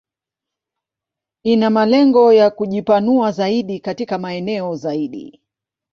Ina 1.43 1.69
malengo 1.69 2.33
ya 2.33 2.49
kujipanua 2.49 3.31
zaidi 3.31 3.79
katika 3.79 4.17
maeneo 4.17 4.75
zaidi 4.75 5.41